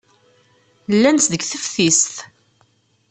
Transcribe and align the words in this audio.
Llant 0.95 1.29
deg 1.31 1.41
teftist. 1.51 2.15